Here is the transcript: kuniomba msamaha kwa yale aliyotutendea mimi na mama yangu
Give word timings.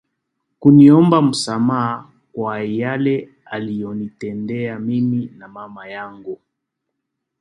kuniomba 0.59 1.21
msamaha 1.21 2.09
kwa 2.33 2.61
yale 2.63 3.29
aliyotutendea 3.45 4.79
mimi 4.79 5.25
na 5.37 5.47
mama 5.47 5.87
yangu 5.87 6.39